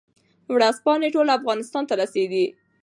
ورځپاڼې 0.55 1.07
ټول 1.15 1.27
افغانستان 1.37 1.83
ته 1.89 1.93
رسېدې. 2.01 2.45